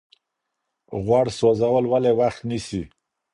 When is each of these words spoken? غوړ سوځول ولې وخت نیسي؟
غوړ 1.05 1.25
سوځول 1.39 1.85
ولې 1.87 2.11
وخت 2.19 2.41
نیسي؟ 2.49 2.81